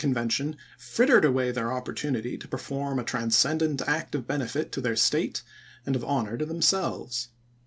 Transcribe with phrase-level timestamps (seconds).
[0.03, 5.43] Convention frittered away their opportunity to perform a transcendent act of benefit to their State
[5.85, 7.27] and of honor to themselves.